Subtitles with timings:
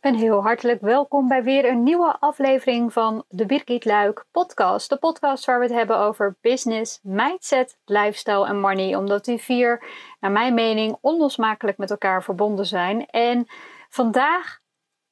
[0.00, 4.88] Een heel hartelijk welkom bij weer een nieuwe aflevering van de Birgit Luik podcast.
[4.88, 8.96] De podcast waar we het hebben over business, mindset, lifestyle en money.
[8.96, 9.84] Omdat die vier,
[10.20, 13.06] naar mijn mening, onlosmakelijk met elkaar verbonden zijn.
[13.06, 13.46] En
[13.88, 14.58] vandaag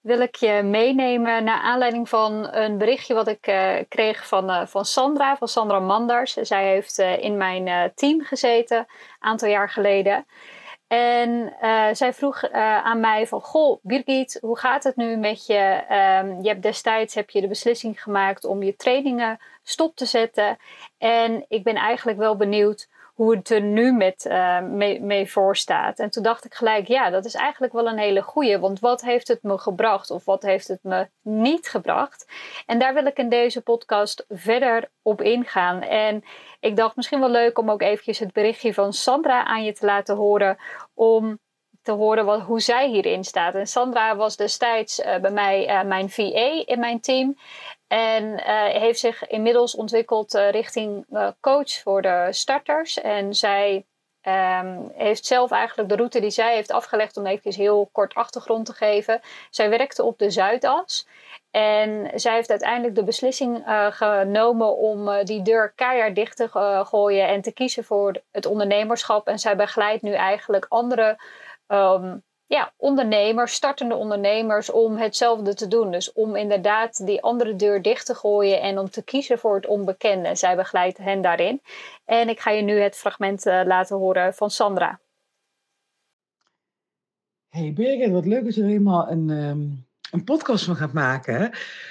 [0.01, 4.67] wil ik je meenemen naar aanleiding van een berichtje wat ik uh, kreeg van, uh,
[4.67, 6.33] van Sandra, van Sandra Manders.
[6.33, 8.87] Zij heeft uh, in mijn team gezeten, een
[9.19, 10.27] aantal jaar geleden.
[10.89, 15.47] En uh, zij vroeg uh, aan mij van, goh Birgit, hoe gaat het nu met
[15.47, 15.83] je?
[16.25, 20.59] Um, je hebt destijds heb je de beslissing gemaakt om je trainingen stop te zetten.
[20.99, 25.57] En ik ben eigenlijk wel benieuwd hoe het er nu met, uh, mee, mee voor
[25.57, 25.99] staat.
[25.99, 28.59] En toen dacht ik gelijk, ja, dat is eigenlijk wel een hele goeie.
[28.59, 32.27] Want wat heeft het me gebracht of wat heeft het me niet gebracht?
[32.67, 35.83] En daar wil ik in deze podcast verder op ingaan.
[35.83, 36.25] En
[36.61, 39.87] ik dacht misschien wel leuk om ook eventjes het berichtje van Sandra aan je te
[39.87, 40.59] laten horen.
[40.95, 41.39] Om
[41.89, 43.55] te horen wat, hoe zij hierin staat.
[43.55, 47.37] En Sandra was destijds uh, bij mij uh, mijn VA in mijn team.
[47.87, 51.07] En uh, heeft zich inmiddels ontwikkeld richting
[51.41, 53.01] coach voor de starters.
[53.01, 53.87] En zij
[54.23, 58.67] um, heeft zelf eigenlijk de route die zij heeft afgelegd om even heel kort achtergrond
[58.67, 59.21] te geven.
[59.51, 61.07] Zij werkte op de Zuidas.
[61.51, 66.49] En zij heeft uiteindelijk de beslissing genomen om die deur keihard dicht te
[66.85, 69.27] gooien en te kiezen voor het ondernemerschap.
[69.27, 71.19] En zij begeleidt nu eigenlijk andere
[71.69, 75.91] um, ja, ondernemers, startende ondernemers, om hetzelfde te doen.
[75.91, 79.67] Dus om inderdaad die andere deur dicht te gooien en om te kiezen voor het
[79.67, 80.35] onbekende.
[80.35, 81.61] Zij begeleidt hen daarin.
[82.05, 85.01] En ik ga je nu het fragment laten horen van Sandra.
[87.49, 89.31] Hey Birgit, wat leuk dat je er helemaal een.
[89.31, 91.51] Um een podcast van gaat maken.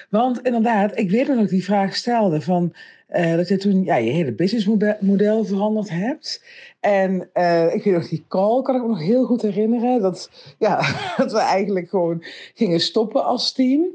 [0.09, 2.73] Want inderdaad, ik weet dat ik die vraag stelde van
[3.15, 6.43] uh, dat je toen ja, je hele businessmodel veranderd hebt.
[6.79, 10.01] En uh, ik weet nog die call, kan ik me nog heel goed herinneren.
[10.01, 10.81] Dat, ja,
[11.17, 13.85] dat we eigenlijk gewoon gingen stoppen als team.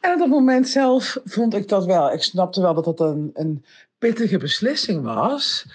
[0.00, 2.12] En op dat moment zelf vond ik dat wel.
[2.12, 3.64] Ik snapte wel dat dat een, een
[3.98, 5.66] pittige beslissing was.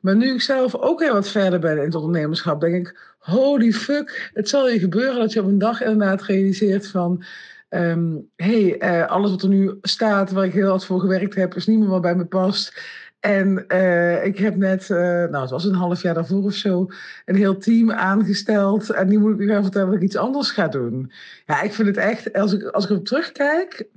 [0.00, 3.72] Maar nu ik zelf ook heel wat verder ben in het ondernemerschap, denk ik, holy
[3.72, 7.24] fuck, het zal je gebeuren dat je op een dag inderdaad realiseert van,
[7.68, 11.54] um, hey, uh, alles wat er nu staat, waar ik heel hard voor gewerkt heb,
[11.54, 12.80] is niet meer wat bij me past.
[13.20, 16.86] En uh, ik heb net, uh, nou het was een half jaar daarvoor of zo,
[17.24, 18.90] een heel team aangesteld.
[18.90, 21.12] En nu moet ik u gaan vertellen dat ik iets anders ga doen.
[21.46, 23.88] Ja, ik vind het echt, als ik, als ik erop terugkijk,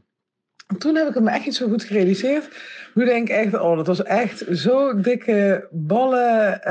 [0.78, 2.48] toen heb ik me echt niet zo goed gerealiseerd.
[2.94, 6.64] Nu denk ik echt, oh, dat was echt zo dikke ballen.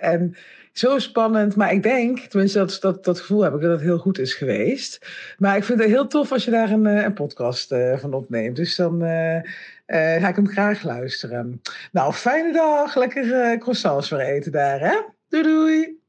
[0.00, 0.36] En
[0.78, 1.56] zo spannend.
[1.56, 4.34] Maar ik denk, tenminste dat, dat, dat gevoel heb ik, dat het heel goed is
[4.34, 5.06] geweest.
[5.38, 8.12] Maar ik vind het heel tof als je daar een, eh, een podcast uh, van
[8.12, 8.56] opneemt.
[8.56, 9.40] Dus dan uh,
[9.86, 11.62] ga ik hem graag luisteren.
[11.92, 12.96] Nou, fijne dag.
[12.96, 14.96] Lekker croissants weer eten daar, hè?
[15.28, 16.05] Doei doei!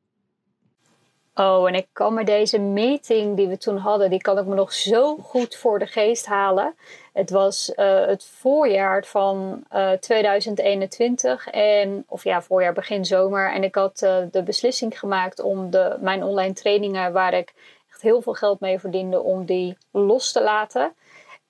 [1.39, 4.55] Oh, en ik kan me deze meeting die we toen hadden, die kan ik me
[4.55, 6.75] nog zo goed voor de geest halen.
[7.13, 13.53] Het was uh, het voorjaar van uh, eh, 2021 en, of ja, voorjaar begin zomer.
[13.53, 17.53] En ik had uh, de beslissing gemaakt om de, mijn online trainingen, waar ik
[17.89, 20.93] echt heel veel geld mee verdiende, om die los te laten.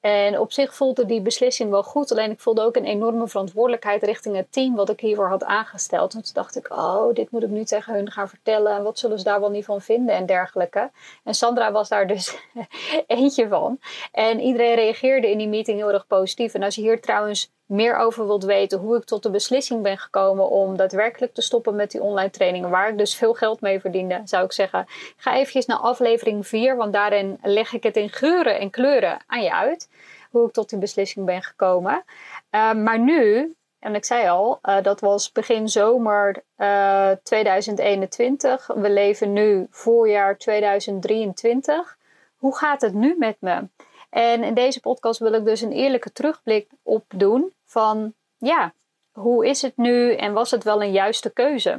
[0.07, 2.11] En op zich voelde die beslissing wel goed.
[2.11, 6.13] Alleen ik voelde ook een enorme verantwoordelijkheid richting het team wat ik hiervoor had aangesteld.
[6.13, 8.75] En toen dacht ik, oh, dit moet ik nu tegen hun gaan vertellen.
[8.75, 10.91] En wat zullen ze daar wel niet van vinden en dergelijke.
[11.23, 12.37] En Sandra was daar dus
[13.07, 13.79] eentje van.
[14.11, 16.53] En iedereen reageerde in die meeting heel erg positief.
[16.53, 19.97] En als je hier trouwens meer over wilt weten hoe ik tot de beslissing ben
[19.97, 23.79] gekomen om daadwerkelijk te stoppen met die online trainingen, waar ik dus veel geld mee
[23.79, 24.85] verdiende, zou ik zeggen,
[25.17, 29.43] ga eventjes naar aflevering 4, want daarin leg ik het in geuren en kleuren aan
[29.43, 29.89] je uit,
[30.31, 32.03] hoe ik tot die beslissing ben gekomen.
[32.51, 38.67] Uh, maar nu, en ik zei al, uh, dat was begin zomer uh, eh, 2021.
[38.75, 41.97] We leven nu voorjaar 2023.
[42.37, 43.67] Hoe gaat het nu met me?
[44.09, 48.73] En in deze podcast wil ik dus een eerlijke terugblik op doen van ja,
[49.11, 51.71] hoe is het nu en was het wel een juiste keuze?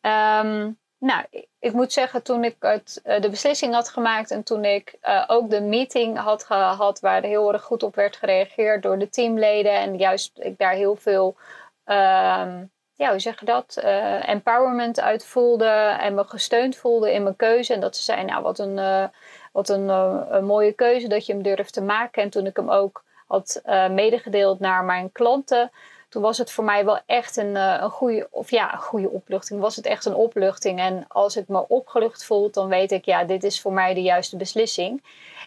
[0.00, 1.24] Um, nou,
[1.58, 5.24] ik moet zeggen, toen ik het, uh, de beslissing had gemaakt en toen ik uh,
[5.26, 9.08] ook de meeting had gehad, waar er heel erg goed op werd gereageerd door de
[9.08, 11.36] teamleden en juist ik daar heel veel,
[11.84, 17.22] um, ja, hoe zeg je dat, uh, empowerment uit voelde en me gesteund voelde in
[17.22, 17.74] mijn keuze.
[17.74, 19.10] En dat ze zeiden, nou, wat een,
[19.52, 19.88] wat een,
[20.34, 22.22] een mooie keuze dat je hem durft te maken.
[22.22, 25.70] En toen ik hem ook had medegedeeld naar mijn klanten,
[26.14, 29.10] toen was het voor mij wel echt een, uh, een goede, of ja, een goede
[29.10, 29.60] opluchting.
[29.60, 30.78] Was het echt een opluchting.
[30.78, 34.02] En als ik me opgelucht voel, dan weet ik, ja, dit is voor mij de
[34.02, 35.02] juiste beslissing.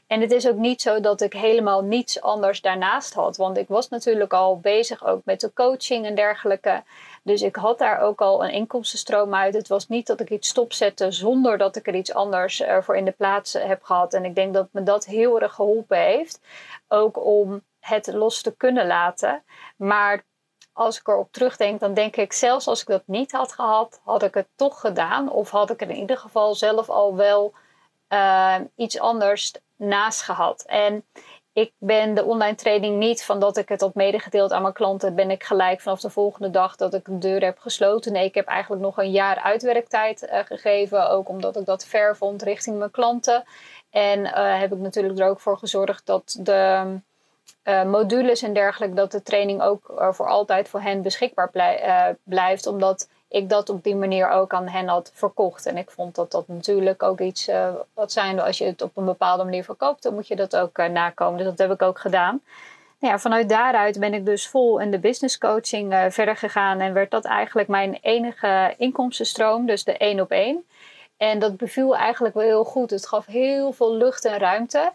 [0.08, 3.38] En het is ook niet zo dat ik helemaal niets anders daarnaast had.
[3.38, 6.84] Want ik was natuurlijk al bezig ook met de coaching en dergelijke.
[7.24, 9.54] Dus ik had daar ook al een inkomstenstroom uit.
[9.54, 13.06] Het was niet dat ik iets stopzette zonder dat ik er iets anders voor in
[13.06, 14.14] de plaats heb gehad.
[14.14, 16.42] En ik denk dat me dat heel erg geholpen heeft.
[16.88, 19.44] Ook om het los te kunnen laten.
[19.76, 20.24] Maar
[20.78, 24.24] als ik erop terugdenk, dan denk ik zelfs als ik dat niet had gehad, had
[24.24, 25.32] ik het toch gedaan.
[25.32, 27.54] Of had ik er in ieder geval zelf al wel
[28.10, 30.64] uh, iets anders naast gehad.
[30.68, 31.06] En
[31.54, 35.16] ik ben de online training niet van dat ik het had medegedeeld aan mijn klanten,
[35.16, 38.12] ben ik gelijk vanaf de volgende dag dat ik de deur heb gesloten.
[38.12, 42.18] Nee, ik heb eigenlijk nog een jaar uitwerktijd uh, gegeven, ook omdat ik dat ver
[42.18, 43.44] vond richting mijn klanten.
[43.90, 46.86] En uh, heb ik natuurlijk er ook voor gezorgd dat de
[47.64, 51.52] uh, modules en dergelijke, dat de training ook voor altijd voor hen beschikbaar
[52.24, 55.66] blijft, omdat ik dat op die manier ook aan hen had verkocht.
[55.66, 57.50] En ik vond dat dat natuurlijk ook iets
[57.94, 60.78] wat zijn, als je het op een bepaalde manier verkoopt, dan moet je dat ook
[60.78, 61.38] nakomen.
[61.38, 62.42] Dus dat heb ik ook gedaan.
[63.00, 66.94] Nou ja, vanuit daaruit ben ik dus vol in de business coaching verder gegaan en
[66.94, 70.66] werd dat eigenlijk mijn enige inkomstenstroom, dus de één op één.
[71.18, 72.90] En dat beviel eigenlijk wel heel goed.
[72.90, 74.94] Het gaf heel veel lucht en ruimte.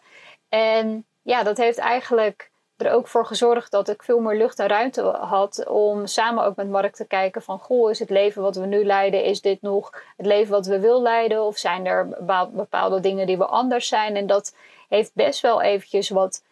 [0.48, 4.68] En ja, dat heeft eigenlijk er ook voor gezorgd dat ik veel meer lucht en
[4.68, 8.56] ruimte had om samen ook met Mark te kijken van goh, is het leven wat
[8.56, 12.08] we nu leiden, is dit nog het leven wat we wil leiden of zijn er
[12.52, 14.16] bepaalde dingen die we anders zijn?
[14.16, 14.56] En dat
[14.88, 16.42] heeft best wel eventjes wat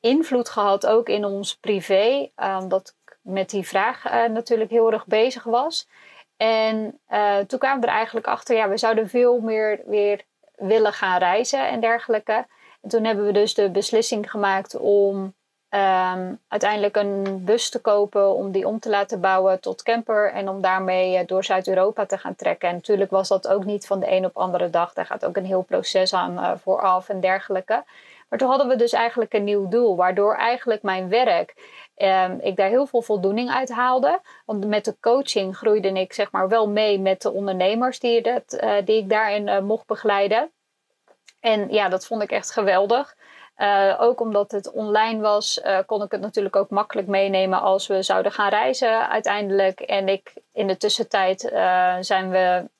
[0.00, 2.30] invloed gehad ook in ons privé,
[2.60, 5.88] omdat ik met die vraag uh, natuurlijk heel erg bezig was.
[6.36, 10.22] En uh, toen kwamen we er eigenlijk achter, ja, we zouden veel meer weer
[10.56, 12.46] willen gaan reizen en dergelijke.
[12.82, 15.34] En toen hebben we dus de beslissing gemaakt om
[15.74, 20.48] Um, uiteindelijk een bus te kopen om die om te laten bouwen tot camper en
[20.48, 22.68] om daarmee eh, door Zuid-Europa te gaan trekken.
[22.68, 24.92] En natuurlijk was dat ook niet van de een op andere dag.
[24.92, 27.84] Daar gaat ook een heel proces aan uh, vooraf en dergelijke.
[28.28, 31.54] Maar toen hadden we dus eigenlijk een nieuw doel, waardoor eigenlijk mijn werk,
[31.96, 34.20] um, ik daar heel veel voldoening uit haalde.
[34.46, 38.58] Want met de coaching groeide ik zeg maar wel mee met de ondernemers die, dat,
[38.62, 40.50] uh, die ik daarin mocht begeleiden.
[41.40, 43.14] En ja, dat vond ik echt geweldig.
[43.56, 47.86] Uh, ook omdat het online was, uh, kon ik het natuurlijk ook makkelijk meenemen als
[47.86, 49.80] we zouden gaan reizen uiteindelijk.
[49.80, 52.70] En ik in de tussentijd uh, zijn we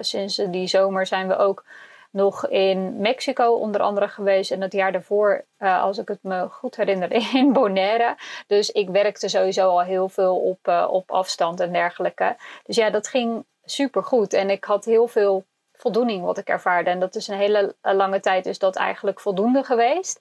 [0.00, 1.64] sinds die zomer zijn we ook
[2.10, 4.50] nog in Mexico onder andere geweest.
[4.50, 8.16] En het jaar daarvoor, als ik het me goed herinner, in Bonaire.
[8.46, 12.36] Dus ik werkte sowieso al heel veel op, op afstand en dergelijke.
[12.64, 14.32] Dus ja, dat ging super goed.
[14.32, 15.44] En ik had heel veel
[15.80, 16.90] voldoening wat ik ervaarde.
[16.90, 20.20] En dat is een hele eh, lange tijd is dat eigenlijk voldoende geweest.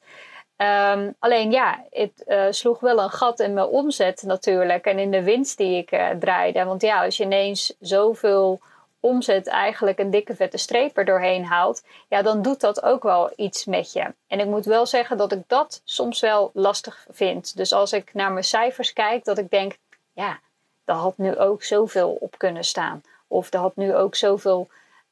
[0.62, 5.12] Um, alleen ja, het uh, sloeg wel een gat in mijn omzet natuurlijk en in
[5.12, 6.64] de winst die ik uh, draaide.
[6.64, 8.60] Want ja, als je ineens zoveel
[9.00, 13.32] omzet eigenlijk een dikke vette streep er doorheen haalt, ja, dan doet dat ook wel
[13.36, 14.14] iets met je.
[14.28, 17.58] En ik moet wel zeggen dat ik dat soms wel lastig vind.
[17.58, 19.78] Dus als ik naar mijn cijfers kijk, dat ik denk,
[20.14, 20.40] ja,
[20.86, 23.04] daar had nu ook zoveel op kunnen staan.
[23.28, 24.70] Of er had nu ook zoveel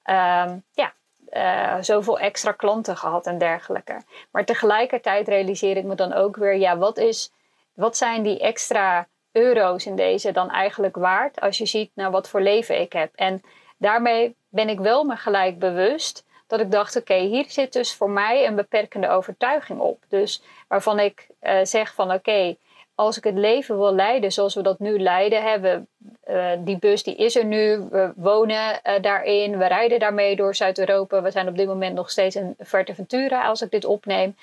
[0.09, 0.93] um, ja,
[1.29, 4.01] uh, zoveel extra klanten gehad en dergelijke.
[4.31, 7.31] Maar tegelijkertijd realiseer ik me dan ook weer, ja, wat, is,
[7.73, 12.29] wat zijn die extra euro's in deze dan eigenlijk waard als je ziet naar wat
[12.29, 13.15] voor leven ik heb?
[13.15, 13.41] En
[13.77, 18.09] daarmee ben ik wel me gelijk bewust dat ik dacht, oké, hier zit dus voor
[18.09, 20.03] mij een beperkende overtuiging op.
[20.07, 22.55] Dus waarvan ik uh, zeg van oké,
[22.95, 25.87] als ik het leven wil leiden zoals we dat nu leiden, hebben
[26.29, 30.55] uh, die bus die is er nu, we wonen uh, daarin, we rijden daarmee door
[30.55, 34.35] Zuid-Europa, we zijn op dit moment nog steeds in Fuerteventura als ik dit opneem,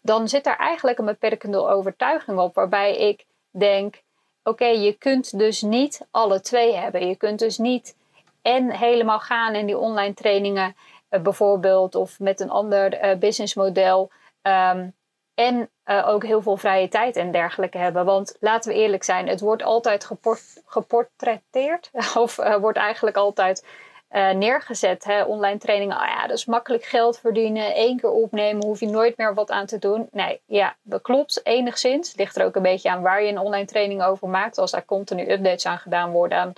[0.00, 4.02] dan zit daar eigenlijk een beperkende overtuiging op, waarbij ik denk,
[4.42, 7.06] oké, je kunt dus niet alle twee hebben.
[7.06, 7.96] Je kunt dus niet
[8.42, 10.76] en helemaal gaan in die online trainingen
[11.10, 14.10] uh, bijvoorbeeld, of met een ander businessmodel.
[14.42, 14.94] Um,
[15.34, 18.04] en uh, ook heel veel vrije tijd en dergelijke hebben.
[18.04, 21.90] Want laten we eerlijk zijn, het wordt altijd geport geportretteerd.
[22.14, 23.66] Of uh, wordt eigenlijk altijd
[24.10, 25.04] uh, neergezet.
[25.04, 25.22] Hè?
[25.22, 27.74] Online trainingen, oh ja, dat is makkelijk geld verdienen.
[27.74, 30.08] één keer opnemen, hoef je nooit meer wat aan te doen.
[30.10, 32.16] Nee, ja, dat klopt enigszins.
[32.16, 34.58] Ligt er ook een beetje aan waar je een online training over maakt.
[34.58, 36.52] Als daar continu updates aan gedaan worden, aan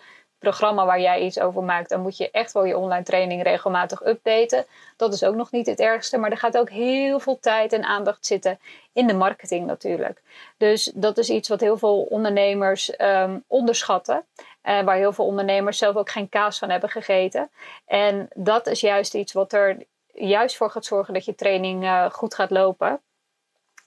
[0.51, 4.07] programma waar jij iets over maakt, dan moet je echt wel je online training regelmatig
[4.07, 4.65] updaten.
[4.97, 7.85] Dat is ook nog niet het ergste, maar er gaat ook heel veel tijd en
[7.85, 8.59] aandacht zitten
[8.93, 10.23] in de marketing natuurlijk.
[10.57, 14.25] Dus dat is iets wat heel veel ondernemers um, onderschatten.
[14.65, 17.51] Uh, waar heel veel ondernemers zelf ook geen kaas van hebben gegeten.
[17.87, 19.77] En dat is juist iets wat er
[20.13, 23.01] juist voor gaat zorgen dat je training uh, goed gaat lopen.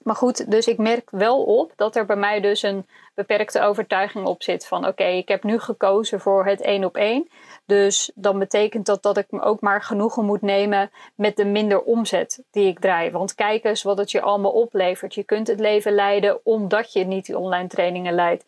[0.02, 4.26] Maar goed, dus ik merk wel op dat er bij mij dus een beperkte overtuiging
[4.26, 7.28] op zit van oké, ik heb nu gekozen voor het één op één.
[7.66, 11.82] Dus dan betekent dat dat ik me ook maar genoegen moet nemen met de minder
[11.82, 13.10] omzet die ik draai.
[13.10, 15.14] Want kijk eens wat het je allemaal oplevert.
[15.14, 18.44] Je kunt het leven leiden omdat je niet die online trainingen leidt.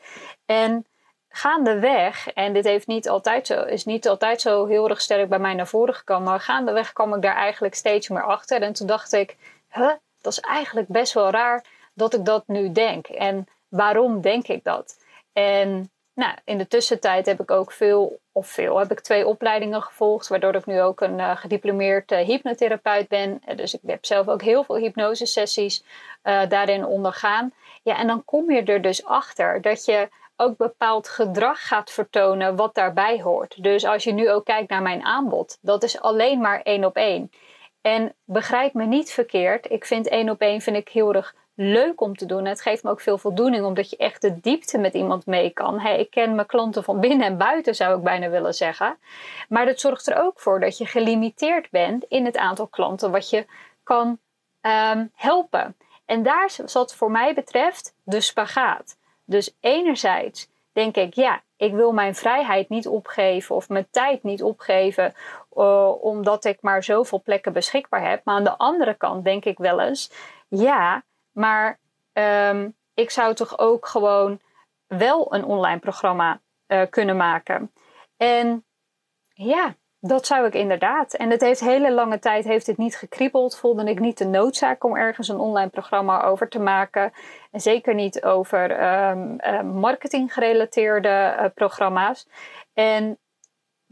[0.47, 0.87] En
[1.28, 5.38] gaandeweg, en dit heeft niet altijd zo, is niet altijd zo heel erg sterk bij
[5.38, 8.62] mij naar voren gekomen, maar gaandeweg kwam ik daar eigenlijk steeds meer achter.
[8.62, 9.37] En toen dacht ik,
[9.71, 9.92] huh,
[10.23, 11.64] dat is eigenlijk best wel raar
[11.95, 13.07] dat ik dat nu denk.
[13.07, 14.97] En waarom denk ik dat?
[15.33, 19.83] En nou, in de tussentijd heb ik ook veel, of veel, heb ik twee opleidingen
[19.83, 23.43] gevolgd, waardoor ik nu ook een uh, gediplomeerd uh, hypnotherapeut ben.
[23.49, 25.85] Uh, dus ik heb zelf ook heel veel hypnosesessies
[26.49, 27.52] daarin ondergaan.
[27.83, 32.57] Ja, en dan kom je er dus achter dat je ook bepaald gedrag gaat vertonen
[32.57, 33.62] wat daarbij hoort.
[33.62, 36.97] Dus als je nu ook kijkt naar mijn aanbod, dat is alleen maar één op
[36.97, 37.31] één.
[37.83, 42.01] En begrijp me niet verkeerd, ik vind één op één vind ik heel erg leuk
[42.01, 42.45] om te doen.
[42.45, 45.81] Het geeft me ook veel voldoening omdat je echt de diepte met iemand mee kan.
[45.81, 48.99] Ik ken mijn klanten van binnen en buiten, zou ik bijna willen zeggen.
[49.49, 53.31] Maar dat zorgt er ook voor dat je gelimiteerd bent in het aantal klanten wat
[53.31, 53.47] je
[53.83, 54.19] kan
[54.61, 55.77] um, helpen.
[56.05, 58.97] En daar zat voor mij betreft de spagaat.
[59.25, 64.43] Dus enerzijds denk ik, ja, ik wil mijn vrijheid niet opgeven of mijn tijd niet
[64.43, 65.15] opgeven,
[65.56, 68.25] uh, omdat ik maar zoveel plekken beschikbaar heb.
[68.25, 70.12] Maar aan de andere kant denk ik wel eens,
[70.49, 71.78] ja, maar
[72.12, 74.40] um, ik zou toch ook gewoon
[74.87, 77.73] wel een online programma uh, kunnen maken.
[78.16, 78.64] En
[79.28, 81.14] ja, dat zou ik inderdaad.
[81.14, 83.56] En het heeft hele lange tijd heeft het niet gekriebeld.
[83.56, 87.12] Voelde ik niet de noodzaak om ergens een online programma over te maken.
[87.50, 92.28] En zeker niet over um, uh, marketing gerelateerde programma's.
[92.75, 93.18] En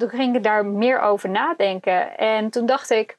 [0.00, 2.18] toen ging ik daar meer over nadenken.
[2.18, 3.18] En toen dacht ik,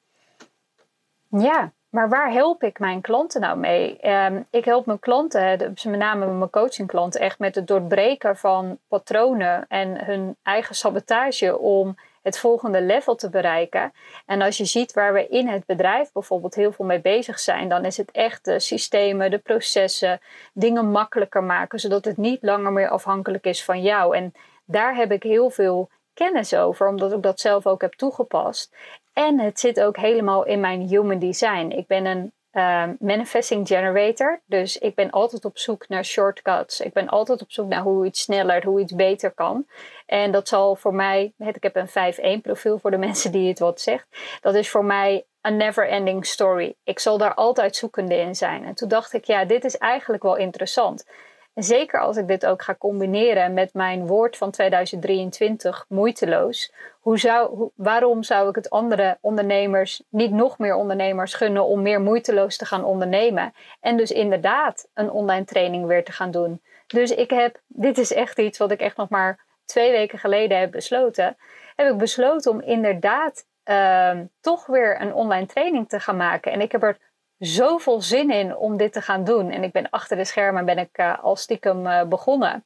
[1.27, 4.09] ja, maar waar help ik mijn klanten nou mee?
[4.09, 9.65] Um, ik help mijn klanten, met name mijn coachingklanten, echt met het doorbreken van patronen
[9.67, 13.93] en hun eigen sabotage om het volgende level te bereiken.
[14.25, 17.69] En als je ziet waar we in het bedrijf bijvoorbeeld heel veel mee bezig zijn,
[17.69, 20.21] dan is het echt de systemen, de processen,
[20.53, 24.15] dingen makkelijker maken, zodat het niet langer meer afhankelijk is van jou.
[24.15, 24.33] En
[24.65, 28.75] daar heb ik heel veel kennis over, omdat ik dat zelf ook heb toegepast.
[29.13, 31.70] En het zit ook helemaal in mijn human design.
[31.70, 34.41] Ik ben een uh, manifesting generator.
[34.46, 36.82] Dus ik ben altijd op zoek naar shortcuts.
[36.82, 39.65] Ik ben altijd op zoek naar hoe iets sneller, hoe iets beter kan.
[40.06, 43.60] En dat zal voor mij, ik heb een 5-1 profiel voor de mensen die het
[43.60, 44.08] wat zegt.
[44.41, 46.75] Dat is voor mij een never ending story.
[46.84, 48.65] Ik zal daar altijd zoekende in zijn.
[48.65, 51.06] En toen dacht ik, ja, dit is eigenlijk wel interessant.
[51.55, 56.74] Zeker als ik dit ook ga combineren met mijn woord van 2023, moeiteloos.
[57.00, 62.01] Hoe zou, waarom zou ik het andere ondernemers, niet nog meer ondernemers gunnen om meer
[62.01, 63.53] moeiteloos te gaan ondernemen?
[63.79, 66.62] En dus inderdaad een online training weer te gaan doen.
[66.88, 70.60] Dus ik heb, dit is echt iets wat ik echt nog maar twee weken geleden
[70.60, 71.38] heb besloten.
[71.75, 76.51] Heb ik besloten om inderdaad uh, toch weer een online training te gaan maken.
[76.51, 76.98] En ik heb er
[77.41, 79.51] zoveel zin in om dit te gaan doen.
[79.51, 82.65] En ik ben achter de schermen ben ik uh, al stiekem uh, begonnen.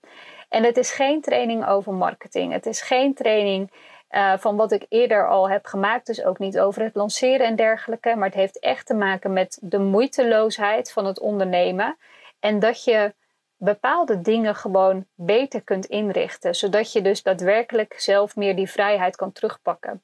[0.50, 2.54] En het is geen training over marketing.
[2.54, 3.72] Het is geen training
[4.12, 6.06] uh, van wat ik eerder al heb gemaakt.
[6.06, 8.16] Dus ook niet over het lanceren en dergelijke.
[8.16, 11.98] Maar het heeft echt te maken met de moeiteloosheid van het ondernemen.
[12.40, 13.14] En dat je
[13.58, 16.56] bepaalde dingen gewoon beter kunt inrichten.
[16.56, 20.02] Zodat je dus daadwerkelijk zelf meer die vrijheid kan terugpakken.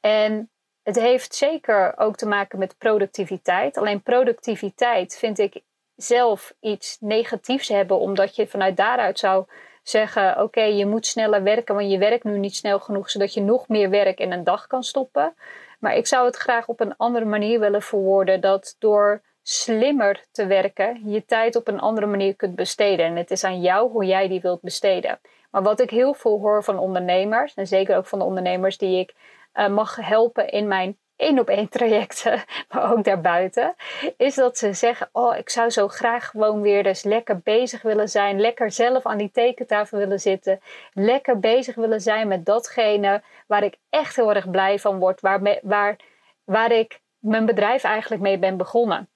[0.00, 0.50] En
[0.86, 3.76] het heeft zeker ook te maken met productiviteit.
[3.76, 5.60] Alleen productiviteit vind ik
[5.96, 9.44] zelf iets negatiefs hebben, omdat je vanuit daaruit zou
[9.82, 13.40] zeggen: Oké, je moet sneller werken, want je werkt nu niet snel genoeg, zodat je
[13.42, 15.34] nog meer werk in een dag kan stoppen.
[15.78, 20.46] Maar ik zou het graag op een andere manier willen verwoorden: dat door slimmer te
[20.46, 23.06] werken, je tijd op een andere manier kunt besteden.
[23.06, 25.20] En het is aan jou hoe jij die wilt besteden.
[25.50, 28.98] Maar wat ik heel veel hoor van ondernemers, en zeker ook van de ondernemers die
[28.98, 29.14] ik
[29.56, 33.74] uh, mag helpen in mijn één op één trajecten, maar ook daarbuiten,
[34.16, 38.08] is dat ze zeggen: Oh, ik zou zo graag gewoon weer dus lekker bezig willen
[38.08, 40.60] zijn, lekker zelf aan die tekentafel willen zitten,
[40.92, 45.60] lekker bezig willen zijn met datgene waar ik echt heel erg blij van word, waar,
[45.62, 45.96] waar,
[46.44, 49.08] waar ik mijn bedrijf eigenlijk mee ben begonnen.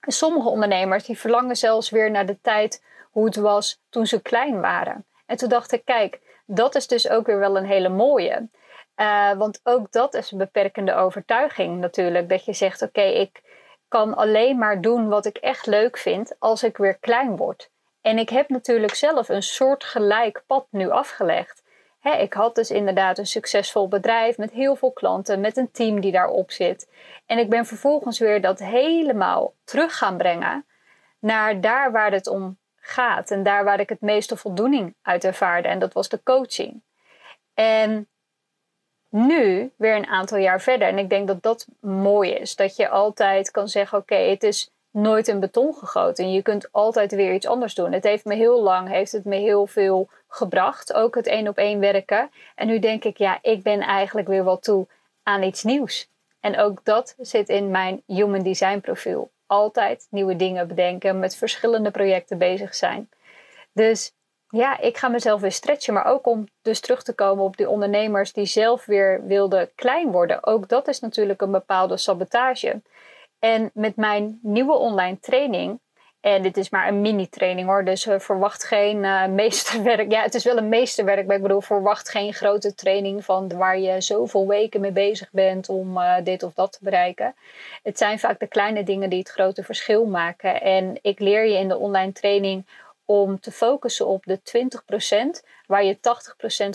[0.00, 4.60] sommige ondernemers die verlangen zelfs weer naar de tijd hoe het was toen ze klein
[4.60, 5.06] waren.
[5.26, 8.48] En toen dacht ik: Kijk, dat is dus ook weer wel een hele mooie.
[8.96, 12.28] Uh, want ook dat is een beperkende overtuiging natuurlijk.
[12.28, 13.42] Dat je zegt: Oké, ik
[13.88, 17.70] kan alleen maar doen wat ik echt leuk vind als ik weer klein word.
[18.00, 21.64] En ik heb natuurlijk zelf een soort gelijk pad nu afgelegd.
[22.00, 26.00] He, ik had dus inderdaad een succesvol bedrijf met heel veel klanten, met een team
[26.00, 26.90] die daarop zit.
[27.26, 30.66] En ik ben vervolgens weer dat helemaal terug gaan brengen
[31.18, 35.68] naar daar waar het om gaat en daar waar ik het meeste voldoening uit ervaarde.
[35.68, 36.82] En dat was de coaching.
[37.54, 38.08] En
[39.16, 42.88] nu, weer een aantal jaar verder, en ik denk dat dat mooi is, dat je
[42.88, 46.32] altijd kan zeggen: Oké, het is nooit in beton gegoten.
[46.32, 47.92] Je kunt altijd weer iets anders doen.
[47.92, 50.92] Het heeft me heel lang, heeft het me heel veel gebracht.
[50.92, 52.30] Ook het één op één werken.
[52.54, 54.86] En nu denk ik, ja, ik ben eigenlijk weer wel toe
[55.22, 56.08] aan iets nieuws.
[56.40, 59.30] En ook dat zit in mijn human design profiel.
[59.46, 63.08] Altijd nieuwe dingen bedenken, met verschillende projecten bezig zijn.
[63.72, 64.12] Dus
[64.56, 67.68] ja, ik ga mezelf weer stretchen, maar ook om dus terug te komen op die
[67.68, 70.46] ondernemers die zelf weer wilden klein worden.
[70.46, 72.80] Ook dat is natuurlijk een bepaalde sabotage.
[73.38, 75.80] En met mijn nieuwe online training,
[76.20, 80.10] en dit is maar een mini-training hoor, dus uh, verwacht geen uh, meesterwerk.
[80.12, 83.78] Ja, het is wel een meesterwerk, maar ik bedoel, verwacht geen grote training van waar
[83.78, 87.34] je zoveel weken mee bezig bent om uh, dit of dat te bereiken.
[87.82, 90.60] Het zijn vaak de kleine dingen die het grote verschil maken.
[90.60, 92.66] En ik leer je in de online training
[93.06, 94.40] om te focussen op de
[95.42, 95.98] 20% waar je 80%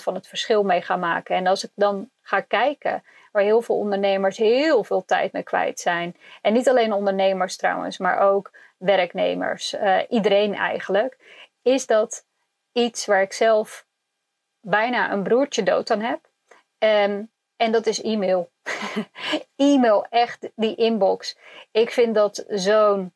[0.03, 1.35] van het verschil mee gaat maken.
[1.35, 5.79] En als ik dan ga kijken waar heel veel ondernemers heel veel tijd mee kwijt
[5.79, 6.15] zijn.
[6.41, 11.17] En niet alleen ondernemers trouwens, maar ook werknemers, uh, iedereen eigenlijk.
[11.61, 12.25] Is dat
[12.71, 13.85] iets waar ik zelf
[14.59, 16.29] bijna een broertje dood aan heb.
[16.77, 18.51] Um, en dat is e-mail.
[19.55, 21.37] e-mail, echt die inbox.
[21.71, 23.13] Ik vind dat zo'n,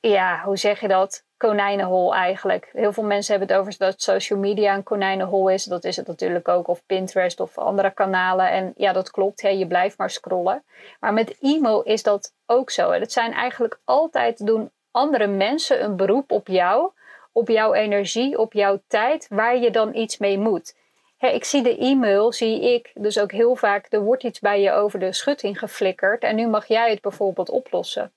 [0.00, 1.24] ja, hoe zeg je dat?
[1.40, 2.68] Konijnenhol eigenlijk.
[2.72, 5.64] Heel veel mensen hebben het over dat social media een konijnenhol is.
[5.64, 8.50] Dat is het natuurlijk ook, of Pinterest of andere kanalen.
[8.50, 10.64] En ja, dat klopt, hè, je blijft maar scrollen.
[11.00, 12.90] Maar met e-mail is dat ook zo.
[12.90, 16.90] Het zijn eigenlijk altijd doen andere mensen een beroep op jou,
[17.32, 20.76] op jouw energie, op jouw tijd, waar je dan iets mee moet.
[21.18, 24.72] ik zie de e-mail, zie ik dus ook heel vaak, er wordt iets bij je
[24.72, 28.12] over de schutting geflikkerd en nu mag jij het bijvoorbeeld oplossen.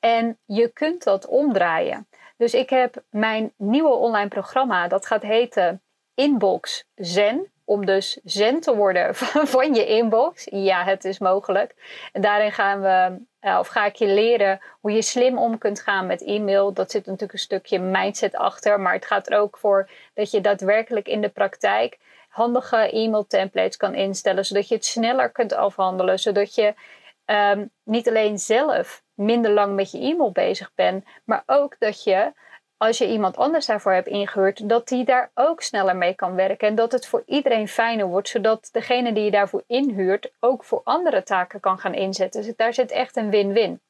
[0.00, 2.06] En je kunt dat omdraaien.
[2.42, 5.82] Dus ik heb mijn nieuwe online programma, dat gaat heten
[6.14, 7.52] Inbox Zen.
[7.64, 9.14] Om dus zen te worden
[9.54, 10.46] van je inbox.
[10.50, 11.74] Ja, het is mogelijk.
[12.12, 15.80] En daarin gaan we, eh, of ga ik je leren hoe je slim om kunt
[15.80, 16.72] gaan met e-mail.
[16.72, 18.80] Dat zit natuurlijk een stukje mindset achter.
[18.80, 23.76] Maar het gaat er ook voor dat je daadwerkelijk in de praktijk handige e-mail templates
[23.76, 24.44] kan instellen.
[24.44, 26.18] Zodat je het sneller kunt afhandelen.
[26.18, 26.74] Zodat je
[27.26, 32.32] um, niet alleen zelf minder lang met je e-mail bezig bent, maar ook dat je
[32.76, 36.68] als je iemand anders daarvoor hebt ingehuurd, dat die daar ook sneller mee kan werken.
[36.68, 40.80] En dat het voor iedereen fijner wordt, zodat degene die je daarvoor inhuurt ook voor
[40.84, 42.42] andere taken kan gaan inzetten.
[42.42, 43.80] Dus daar zit echt een win-win.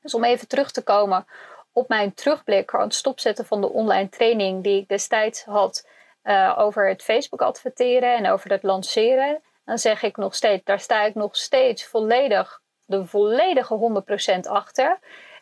[0.00, 1.26] Dus om even terug te komen
[1.72, 5.88] op mijn terugblik aan het stopzetten van de online training die ik destijds had
[6.24, 10.80] uh, over het Facebook adverteren en over het lanceren dan zeg ik nog steeds, daar
[10.80, 14.02] sta ik nog steeds volledig, de volledige
[14.36, 14.98] 100% achter.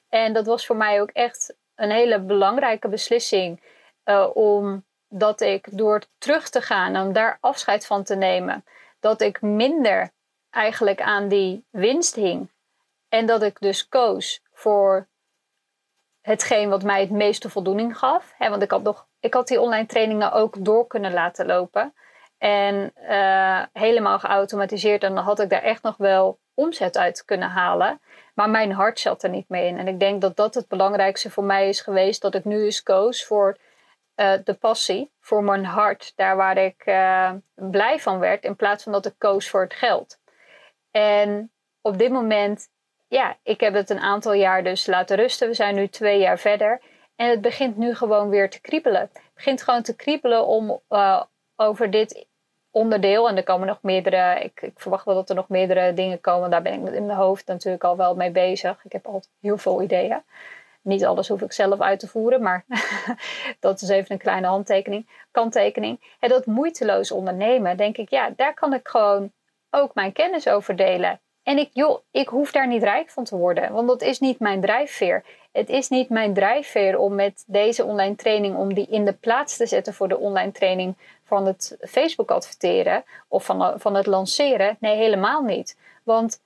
[0.08, 3.60] En dat was voor mij ook echt een hele belangrijke beslissing,
[4.04, 8.64] uh, omdat ik door terug te gaan en daar afscheid van te nemen,
[9.00, 10.10] dat ik minder
[10.50, 12.50] eigenlijk aan die winst hing.
[13.08, 15.06] En dat ik dus koos voor
[16.20, 18.34] hetgeen wat mij het meeste voldoening gaf.
[18.38, 21.94] want ik had, nog, ik had die online trainingen ook door kunnen laten lopen.
[22.42, 25.00] En uh, helemaal geautomatiseerd.
[25.00, 28.00] Dan had ik daar echt nog wel omzet uit kunnen halen.
[28.34, 29.78] Maar mijn hart zat er niet mee in.
[29.78, 32.22] En ik denk dat dat het belangrijkste voor mij is geweest.
[32.22, 33.56] Dat ik nu eens koos voor
[34.16, 35.12] uh, de passie.
[35.20, 36.12] Voor mijn hart.
[36.16, 38.44] Daar waar ik uh, blij van werd.
[38.44, 40.18] In plaats van dat ik koos voor het geld.
[40.90, 42.68] En op dit moment,
[43.08, 45.48] ja, ik heb het een aantal jaar dus laten rusten.
[45.48, 46.80] We zijn nu twee jaar verder.
[47.16, 49.00] En het begint nu gewoon weer te kriebelen.
[49.00, 50.80] Het begint gewoon te kriebelen om
[51.56, 52.30] over dit
[52.72, 53.28] onderdeel.
[53.28, 56.50] En er komen nog meerdere, ik, ik, verwacht wel dat er nog meerdere dingen komen.
[56.50, 58.84] Daar ben ik in mijn hoofd natuurlijk al wel mee bezig.
[58.84, 60.22] Ik heb altijd heel veel ideeën.
[60.82, 62.64] Niet alles hoef ik zelf uit te voeren, maar
[63.60, 66.16] dat is even een kleine handtekening, kanttekening.
[66.20, 69.32] En dat moeiteloos ondernemen, denk ik, ja, daar kan ik gewoon
[69.70, 71.20] ook mijn kennis over delen.
[71.42, 74.38] En ik, joh, ik hoef daar niet rijk van te worden, want dat is niet
[74.38, 75.24] mijn drijfveer.
[75.52, 79.56] Het is niet mijn drijfveer om met deze online training, om die in de plaats
[79.56, 84.76] te zetten voor de online training van het Facebook adverteren of van, van het lanceren.
[84.80, 85.76] Nee, helemaal niet.
[86.02, 86.40] Want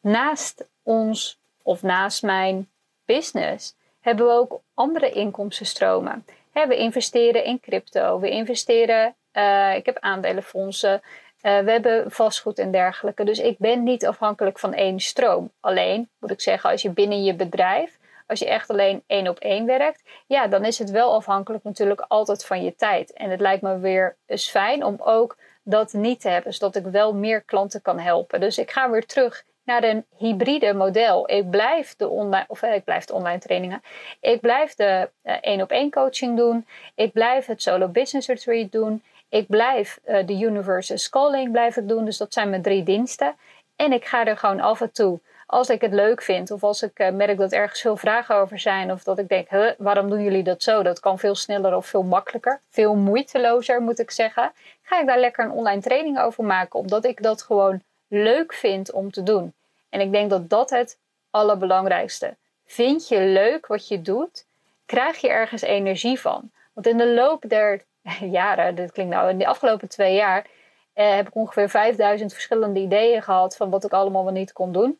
[0.00, 2.68] naast ons of naast mijn
[3.04, 6.24] business hebben we ook andere inkomstenstromen.
[6.52, 11.02] we investeren in crypto, we investeren, uh, ik heb aandelenfondsen,
[11.42, 13.24] uh, we hebben vastgoed en dergelijke.
[13.24, 15.50] Dus ik ben niet afhankelijk van één stroom.
[15.60, 17.98] Alleen moet ik zeggen, als je binnen je bedrijf
[18.30, 22.04] als je echt alleen één op één werkt, ja, dan is het wel afhankelijk natuurlijk
[22.08, 23.12] altijd van je tijd.
[23.12, 26.92] En het lijkt me weer eens fijn om ook dat niet te hebben, zodat ik
[26.92, 28.40] wel meer klanten kan helpen.
[28.40, 31.30] Dus ik ga weer terug naar een hybride model.
[31.30, 33.82] Ik blijf de online, of ik blijf de online trainingen.
[34.20, 36.66] Ik blijf de één op één coaching doen.
[36.94, 39.02] Ik blijf het solo business retreat doen.
[39.30, 42.04] Ik blijf de universe calling blijf doen.
[42.04, 43.34] Dus dat zijn mijn drie diensten.
[43.76, 46.82] En ik ga er gewoon af en toe als ik het leuk vind of als
[46.82, 50.10] ik uh, merk dat ergens veel vragen over zijn of dat ik denk, huh, waarom
[50.10, 50.82] doen jullie dat zo?
[50.82, 54.52] Dat kan veel sneller of veel makkelijker, veel moeitelozer moet ik zeggen.
[54.82, 58.92] Ga ik daar lekker een online training over maken, omdat ik dat gewoon leuk vind
[58.92, 59.52] om te doen.
[59.88, 60.98] En ik denk dat dat het
[61.30, 62.36] allerbelangrijkste.
[62.66, 64.44] Vind je leuk wat je doet,
[64.86, 66.50] krijg je ergens energie van.
[66.72, 67.84] Want in de loop der
[68.38, 70.46] jaren, dit klinkt nou in de afgelopen twee jaar,
[70.92, 74.72] eh, heb ik ongeveer 5000 verschillende ideeën gehad van wat ik allemaal wel niet kon
[74.72, 74.98] doen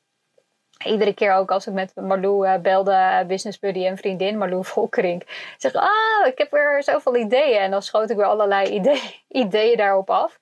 [0.85, 4.65] iedere keer ook als ik met Marlou uh, belde, uh, business buddy en vriendin, Marlou
[4.65, 5.23] Volkerink,
[5.57, 7.59] zeg ah, ik heb weer zoveel ideeën.
[7.59, 10.39] En dan schoot ik weer allerlei ideeën, ideeën daarop af.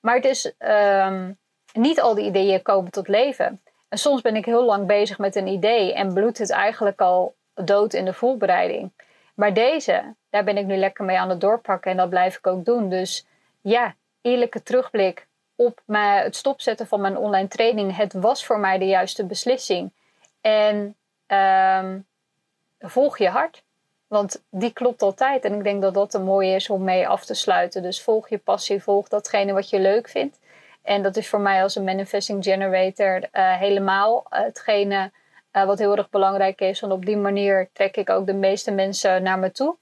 [0.00, 1.38] Maar het is, um,
[1.72, 3.62] niet al die ideeën komen tot leven.
[3.88, 7.34] En soms ben ik heel lang bezig met een idee en bloedt het eigenlijk al
[7.54, 8.92] dood in de voorbereiding.
[9.34, 12.46] Maar deze, daar ben ik nu lekker mee aan het doorpakken en dat blijf ik
[12.46, 12.88] ook doen.
[12.88, 13.26] Dus
[13.60, 18.78] ja, eerlijke terugblik op mijn, het stopzetten van mijn online training, het was voor mij
[18.78, 19.92] de juiste beslissing.
[20.40, 21.98] En ehm,
[22.78, 23.62] volg je hart.
[24.06, 25.44] Want die klopt altijd.
[25.44, 27.82] En ik denk dat dat een mooie is om mee af te sluiten.
[27.82, 30.38] Dus volg je passie, volg datgene wat je leuk vindt.
[30.82, 35.10] En dat is voor mij als een manifesting generator uh, helemaal hetgene
[35.52, 36.80] uh, wat heel erg belangrijk is.
[36.80, 39.76] Want op die manier trek ik ook de meeste mensen naar me toe.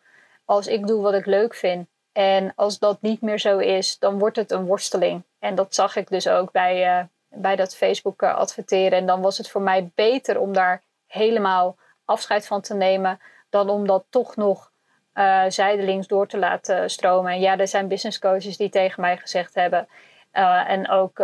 [0.50, 4.18] Als ik doe wat ik leuk vind, en als dat niet meer zo is, dan
[4.18, 5.22] wordt het een worsteling.
[5.38, 8.98] En dat zag ik dus ook bij, uh, bij dat Facebook uh, adverteren.
[8.98, 13.70] En dan was het voor mij beter om daar helemaal afscheid van te nemen, dan
[13.70, 14.70] om dat toch nog
[15.14, 17.32] uh, zijdelings door te laten stromen.
[17.32, 19.88] En ja, er zijn business coaches die tegen mij gezegd hebben,
[20.66, 21.22] en ook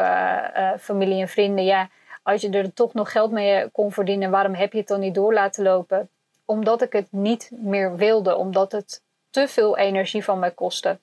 [0.81, 1.89] familie en vrienden, ja,
[2.23, 5.15] als je er toch nog geld mee kon verdienen, waarom heb je het dan niet
[5.15, 6.09] door laten lopen?
[6.45, 9.05] Omdat ik het niet meer wilde, omdat het
[9.37, 11.01] te veel energie van mij kosten.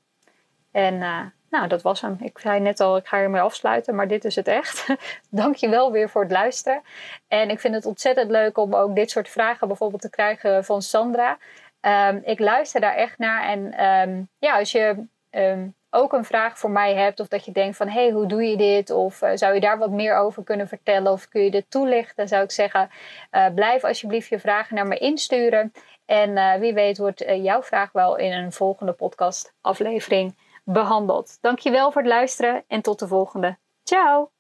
[0.72, 1.20] En uh,
[1.50, 2.18] nou, dat was hem.
[2.20, 4.88] Ik zei net al, ik ga ermee afsluiten, maar dit is het echt.
[5.30, 6.82] Dank je wel weer voor het luisteren.
[7.28, 10.82] En ik vind het ontzettend leuk om ook dit soort vragen bijvoorbeeld te krijgen van
[10.82, 11.38] Sandra.
[11.82, 13.44] Um, ik luister daar echt naar.
[13.44, 17.52] En um, ja, als je um, ook een vraag voor mij hebt, of dat je
[17.52, 18.90] denkt van hé, hey, hoe doe je dit?
[18.90, 21.12] Of uh, zou je daar wat meer over kunnen vertellen?
[21.12, 22.16] Of kun je dit toelichten?
[22.16, 22.90] Dan zou ik zeggen,
[23.32, 25.72] uh, blijf alsjeblieft je vragen naar me insturen.
[26.06, 31.38] En uh, wie weet wordt jouw vraag wel in een volgende podcast aflevering behandeld.
[31.42, 33.58] Dankjewel voor het luisteren en tot de volgende.
[33.84, 34.32] Ciao!